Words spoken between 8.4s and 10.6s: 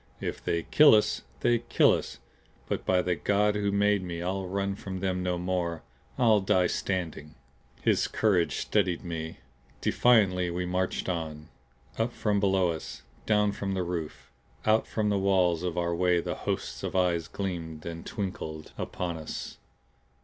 steadied me. Defiantly